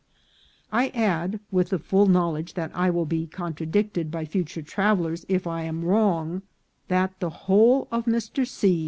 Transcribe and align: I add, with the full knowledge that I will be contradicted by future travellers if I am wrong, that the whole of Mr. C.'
I 0.71 0.87
add, 0.95 1.39
with 1.51 1.69
the 1.69 1.77
full 1.77 2.07
knowledge 2.07 2.55
that 2.55 2.71
I 2.73 2.89
will 2.89 3.05
be 3.05 3.27
contradicted 3.27 4.09
by 4.09 4.25
future 4.25 4.63
travellers 4.63 5.27
if 5.29 5.45
I 5.45 5.61
am 5.61 5.85
wrong, 5.85 6.41
that 6.87 7.19
the 7.19 7.29
whole 7.29 7.87
of 7.91 8.05
Mr. 8.05 8.47
C.' 8.47 8.79